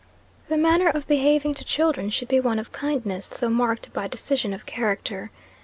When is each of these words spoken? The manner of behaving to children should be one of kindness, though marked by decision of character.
The 0.47 0.57
manner 0.57 0.87
of 0.87 1.05
behaving 1.07 1.53
to 1.53 1.63
children 1.63 2.09
should 2.09 2.27
be 2.27 2.39
one 2.39 2.57
of 2.57 2.71
kindness, 2.71 3.29
though 3.29 3.49
marked 3.49 3.93
by 3.93 4.07
decision 4.07 4.51
of 4.51 4.65
character. 4.65 5.29